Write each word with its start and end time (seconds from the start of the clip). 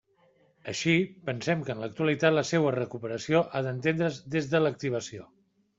Així, 0.71 0.95
pensem 1.27 1.61
que 1.67 1.75
en 1.75 1.83
l'actualitat 1.85 2.35
la 2.39 2.45
seua 2.55 2.73
recuperació 2.79 3.47
ha 3.61 3.65
d'entendre's 3.69 4.23
des 4.37 4.53
de 4.57 4.65
l'«activació». 4.67 5.33